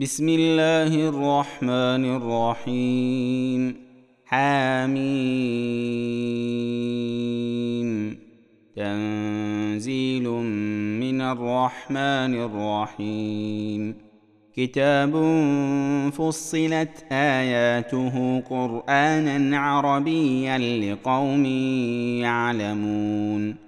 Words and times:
بسم 0.00 0.28
الله 0.28 1.08
الرحمن 1.08 2.16
الرحيم. 2.16 3.76
حاميم. 4.26 4.98
تنزيل 8.76 10.28
من 11.00 11.20
الرحمن 11.20 12.34
الرحيم. 12.34 13.94
كتاب 14.56 15.12
فصلت 16.10 17.04
آياته 17.12 18.40
قرانا 18.40 19.58
عربيا 19.58 20.58
لقوم 20.58 21.44
يعلمون. 22.22 23.67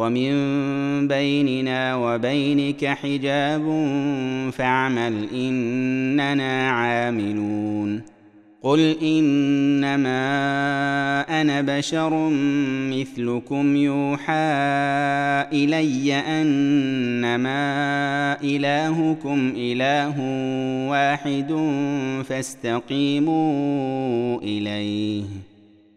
ومن 0.00 0.32
بيننا 1.08 1.96
وبينك 1.96 2.84
حجاب 2.84 3.62
فاعمل 4.52 5.28
إننا 5.34 6.70
عاملون. 6.70 8.02
قل 8.62 8.96
إنما 9.02 10.20
أنا 11.40 11.60
بشر 11.60 12.30
مثلكم 12.92 13.76
يوحى 13.76 14.32
إلي 15.52 16.14
أنما 16.14 17.62
إلهكم 18.42 19.52
إله 19.56 20.20
واحد 20.90 21.52
فاستقيموا 22.28 23.40
إليه. 24.42 25.49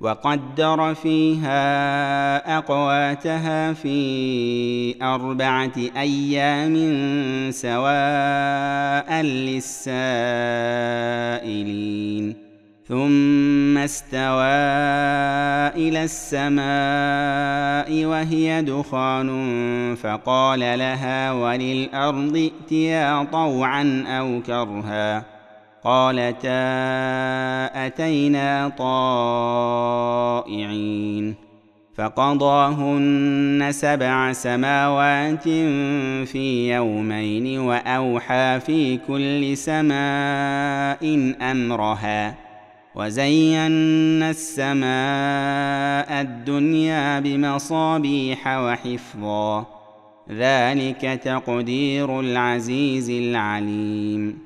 وقدر 0.00 0.94
فيها 0.94 2.58
أقواتها 2.58 3.72
في 3.72 4.94
أربعة 5.02 5.72
أيام 5.96 6.76
سواء 7.50 9.22
للسائلين. 9.22 10.06
ثم 12.88 13.78
استوى 13.78 14.46
إلى 15.74 16.04
السماء 16.04 18.04
وهي 18.04 18.62
دخان 18.62 19.30
فقال 20.02 20.60
لها 20.60 21.32
وللأرض 21.32 22.36
ائتيا 22.36 23.26
طوعا 23.32 24.04
أو 24.08 24.42
كرها. 24.46 25.35
قالتا 25.86 26.66
أتينا 27.86 28.68
طائعين 30.38 31.34
فقضاهن 31.94 33.68
سبع 33.70 34.32
سماوات 34.32 35.42
في 36.28 36.74
يومين 36.74 37.60
وأوحى 37.60 38.60
في 38.60 38.96
كل 38.96 39.56
سماء 39.56 41.34
أمرها 41.42 42.34
وزينا 42.94 44.30
السماء 44.30 46.20
الدنيا 46.20 47.20
بمصابيح 47.20 48.48
وحفظا. 48.48 49.66
ذلك 50.30 51.20
تقدير 51.24 52.20
العزيز 52.20 53.10
العليم. 53.10 54.45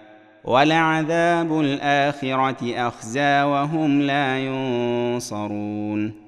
ولعذاب 0.43 1.59
الآخرة 1.59 2.87
أخزى 2.87 3.43
وهم 3.43 4.01
لا 4.01 4.39
ينصرون. 4.39 6.21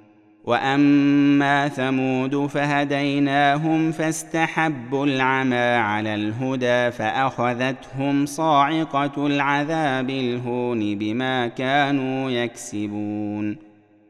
وأما 0.43 1.67
ثمود 1.67 2.45
فهديناهم 2.45 3.91
فاستحبوا 3.91 5.05
العمى 5.05 5.55
على 5.55 6.15
الهدى 6.15 6.91
فأخذتهم 6.91 8.25
صاعقة 8.25 9.27
العذاب 9.27 10.09
الهون 10.09 10.95
بما 10.95 11.47
كانوا 11.47 12.31
يكسبون. 12.31 13.57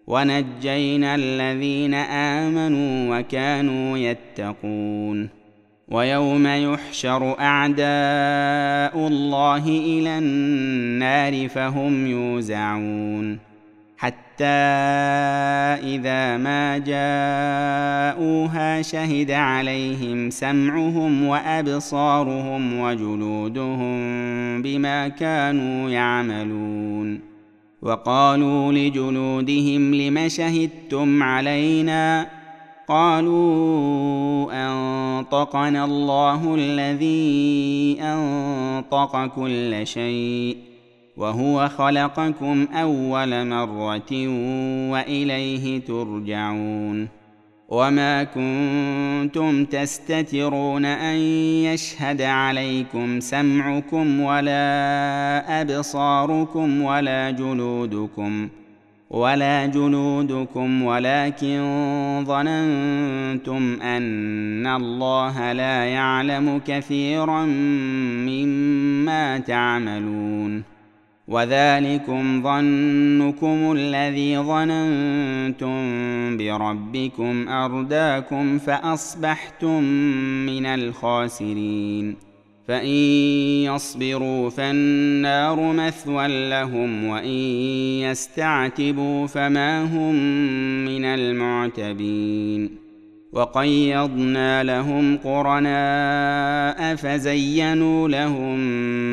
ونجينا 0.07 1.15
الذين 1.15 1.94
آمنوا 1.94 3.19
وكانوا 3.19 3.97
يتقون. 3.97 5.43
ويوم 5.94 6.48
يحشر 6.48 7.40
أعداء 7.40 9.07
الله 9.07 9.68
إلى 9.68 10.18
النار 10.18 11.48
فهم 11.48 12.07
يوزعون. 12.07 13.40
حتى 13.98 14.45
إذا 15.84 16.38
ما 16.38 16.78
جاءوها 16.78 18.81
شهد 18.81 19.31
عليهم 19.31 20.30
سمعهم 20.30 21.24
وأبصارهم 21.24 22.80
وجلودهم 22.80 23.95
بما 24.62 25.07
كانوا 25.07 25.90
يعملون. 25.90 27.19
وقالوا 27.81 28.72
لجلودهم 28.72 29.95
لم 29.95 30.28
شهدتم 30.28 31.24
علينا؟ 31.24 32.43
قالوا 32.88 34.51
أنطقنا 34.53 35.85
الله 35.85 36.56
الذي 36.56 37.97
أنطق 38.01 39.25
كل 39.25 39.88
شيء 39.88 40.57
وهو 41.18 41.69
خلقكم 41.69 42.68
أول 42.74 43.47
مرة 43.47 44.27
وإليه 44.91 45.81
ترجعون 45.81 47.07
وما 47.69 48.24
كنتم 48.24 49.65
تستترون 49.65 50.85
أن 50.85 51.15
يشهد 51.65 52.21
عليكم 52.21 53.19
سمعكم 53.19 54.19
ولا 54.19 55.62
أبصاركم 55.62 56.81
ولا 56.81 57.31
جلودكم 57.31 58.50
ولا 59.13 59.65
جلودكم 59.65 60.83
ولكن 60.83 61.60
ظننتم 62.27 63.81
أن 63.81 64.68
الله 64.68 65.51
لا 65.54 65.86
يعلم 65.86 66.62
كثيرا 66.68 67.45
مما 68.25 69.38
تعملون. 69.39 70.63
وذلكم 71.27 72.44
ظنكم 72.44 73.71
الذي 73.77 74.38
ظننتم 74.38 75.77
بربكم 76.38 77.48
أرداكم 77.48 78.57
فأصبحتم 78.57 79.83
من 80.45 80.66
الخاسرين. 80.66 82.32
فإن 82.68 82.95
يصبروا 83.65 84.50
فالنار 84.50 85.74
مثوى 85.74 86.50
لهم 86.50 87.04
وإن 87.06 87.39
يستعتبوا 88.01 89.27
فما 89.27 89.83
هم 89.83 90.15
من 90.86 91.06
المعتبين 91.06 92.83
وقيضنا 93.33 94.63
لهم 94.63 95.18
قرناء 95.18 96.95
فزينوا 96.95 98.07
لهم 98.07 98.60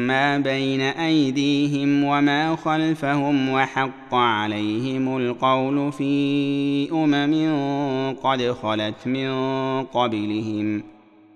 ما 0.07 0.39
بين 0.39 0.81
أيديهم 0.81 2.05
وما 2.05 2.57
خلفهم 2.57 3.49
وحق 3.49 4.15
عليهم 4.15 5.17
القول 5.17 5.93
في 5.93 6.89
أمم 6.93 8.15
قد 8.23 8.53
خلت 8.53 9.07
من 9.07 9.33
قبلهم 9.85 10.83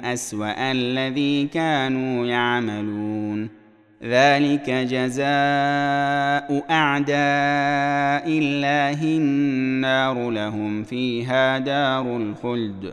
أسوأ 0.00 0.72
الذي 0.72 1.46
كانوا 1.46 2.26
يعملون. 2.26 3.48
ذلك 4.04 4.70
جزاء 4.70 5.26
أعداء 6.70 8.28
الله 8.28 9.02
النار 9.02 10.30
لهم 10.30 10.82
فيها 10.82 11.58
دار 11.58 12.16
الخلد. 12.16 12.92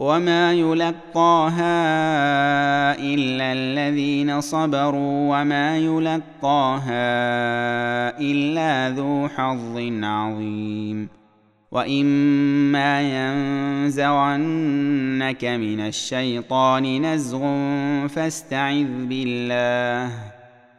وما 0.00 0.52
يلقاها 0.52 1.76
الا 2.98 3.52
الذين 3.52 4.40
صبروا 4.40 5.40
وما 5.40 5.78
يلقاها 5.78 7.00
الا 8.20 8.90
ذو 8.96 9.28
حظ 9.28 9.76
عظيم 10.02 11.08
واما 11.70 13.02
ينزغنك 13.82 15.44
من 15.44 15.80
الشيطان 15.80 17.02
نزغ 17.06 17.40
فاستعذ 18.08 19.04
بالله 19.04 20.12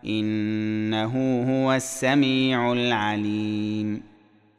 انه 0.05 1.13
هو 1.49 1.73
السميع 1.73 2.71
العليم 2.71 4.10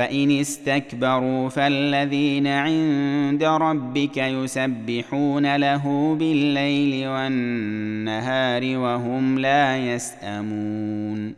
فإن 0.00 0.30
استكبروا 0.30 1.48
فالذين 1.48 2.46
عند 2.46 3.44
ربك 3.44 4.16
يسبحون 4.16 5.56
له 5.56 6.16
بالليل 6.18 7.08
والنهار 7.08 8.78
وهم 8.78 9.38
لا 9.38 9.94
يسأمون 9.94 11.34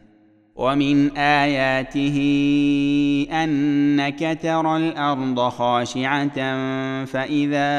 ومن 0.57 1.17
آياته 1.17 2.19
أنك 3.33 4.39
ترى 4.43 4.77
الأرض 4.77 5.49
خاشعة 5.49 6.37
فإذا 7.05 7.71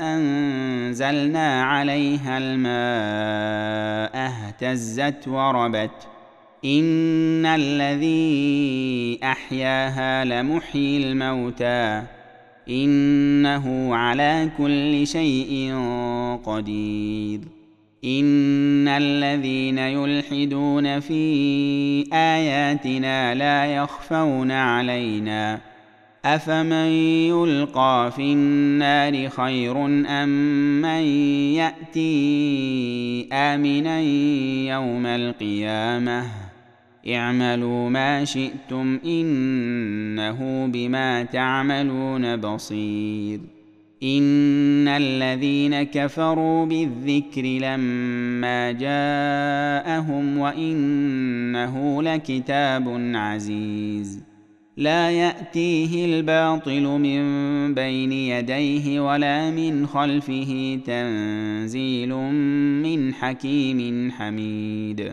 أنزلنا 0.00 1.64
عليها 1.64 2.38
الماء 2.38 4.12
اهتزت 4.26 5.28
وربت 5.28 6.17
ان 6.64 7.46
الذي 7.46 9.18
احياها 9.22 10.24
لمحيي 10.24 10.96
الموتى 10.96 12.02
انه 12.68 13.94
على 13.94 14.50
كل 14.58 15.06
شيء 15.06 15.74
قدير 16.44 17.40
ان 18.04 18.88
الذين 18.88 19.78
يلحدون 19.78 21.00
في 21.00 22.04
اياتنا 22.12 23.34
لا 23.34 23.66
يخفون 23.66 24.50
علينا 24.50 25.60
افمن 26.24 26.90
يلقى 27.28 28.12
في 28.16 28.22
النار 28.22 29.28
خير 29.28 29.86
ام 29.86 30.28
من 30.82 31.02
ياتي 31.54 33.28
امنا 33.32 34.00
يوم 34.70 35.06
القيامه 35.06 36.47
اعملوا 37.06 37.90
ما 37.90 38.24
شئتم 38.24 38.98
إنه 39.04 40.66
بما 40.66 41.22
تعملون 41.22 42.36
بصير. 42.36 43.40
إن 44.02 44.88
الذين 44.88 45.82
كفروا 45.82 46.66
بالذكر 46.66 47.42
لما 47.42 48.72
جاءهم 48.72 50.38
وإنه 50.38 52.02
لكتاب 52.02 53.12
عزيز. 53.14 54.20
لا 54.76 55.10
يأتيه 55.10 56.04
الباطل 56.04 56.82
من 56.82 57.74
بين 57.74 58.12
يديه 58.12 59.00
ولا 59.00 59.50
من 59.50 59.86
خلفه 59.86 60.80
تنزيل 60.86 62.14
من 62.82 63.14
حكيم 63.14 64.10
حميد. 64.10 65.12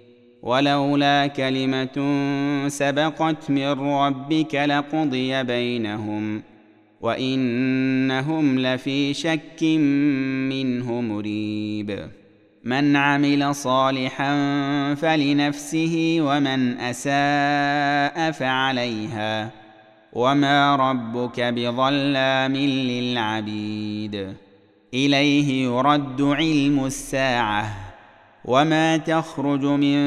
ولولا 0.41 1.27
كلمة 1.27 2.19
سبقت 2.67 3.51
من 3.51 3.67
ربك 3.67 4.55
لقضي 4.55 5.43
بينهم 5.43 6.43
وإنهم 7.01 8.59
لفي 8.59 9.13
شك 9.13 9.63
منه 10.49 11.01
مريب. 11.01 11.99
من 12.63 12.95
عمل 12.95 13.55
صالحا 13.55 14.33
فلنفسه 14.93 16.17
ومن 16.21 16.77
أساء 16.77 18.31
فعليها. 18.31 19.49
وما 20.13 20.75
ربك 20.75 21.41
بظلام 21.41 22.55
للعبيد. 22.55 24.33
إليه 24.93 25.63
يرد 25.63 26.21
علم 26.21 26.85
الساعة. 26.85 27.90
وما 28.45 28.97
تخرج 28.97 29.65
من 29.65 29.97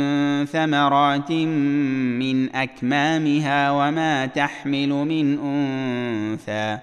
ثمرات 0.44 1.32
من 1.32 2.56
اكمامها 2.56 3.70
وما 3.70 4.26
تحمل 4.26 4.88
من 4.88 5.38
انثى 5.38 6.78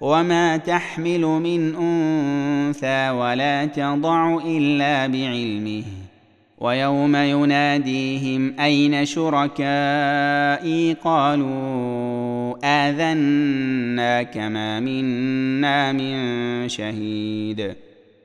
وما 0.00 0.56
تحمل 0.56 1.20
من 1.20 1.74
انثى 1.74 3.10
ولا 3.10 3.64
تضع 3.64 4.38
الا 4.44 5.06
بعلمه 5.06 5.84
ويوم 6.58 7.16
يناديهم 7.16 8.60
اين 8.60 9.04
شركائي 9.04 10.96
قالوا 11.04 12.54
اذنا 12.64 14.22
كما 14.22 14.80
منا 14.80 15.92
من 15.92 16.68
شهيد 16.68 17.74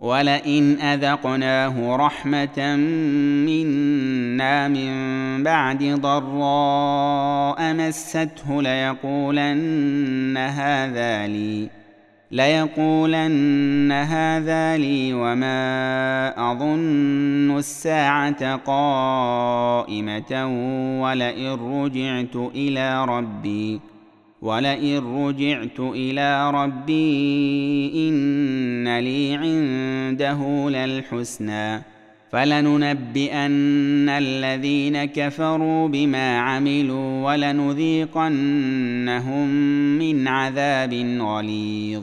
ولئن 0.00 0.80
أذقناه 0.80 1.96
رحمة 1.96 2.76
منا 3.46 4.68
من 4.68 4.90
بعد 5.42 5.84
ضراء 5.84 7.74
مسته 7.74 8.62
ليقولن 8.62 10.36
هذا 10.36 11.26
لي 11.26 11.68
ليقولن 12.30 13.92
هذا 13.92 14.76
لي 14.76 15.14
وما 15.14 16.52
أظن 16.52 17.58
الساعة 17.58 18.56
قائمة 18.56 20.32
ولئن 21.02 21.52
رجعت 21.52 22.36
إلى 22.36 23.04
ربي. 23.04 23.80
ولئن 24.42 24.98
رجعت 24.98 25.80
إلى 25.80 26.50
ربي 26.50 28.08
ان 28.08 28.98
لي 28.98 29.34
عنده 29.34 30.70
للحسنى 30.70 31.82
فلننبئن 32.32 34.08
الذين 34.08 35.04
كفروا 35.04 35.88
بما 35.88 36.38
عملوا 36.38 37.32
ولنذيقنهم 37.32 38.28
من 39.98 40.28
عذاب 40.28 40.94
غليظ 41.20 42.02